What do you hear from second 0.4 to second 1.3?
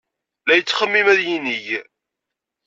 La yettxemmim ad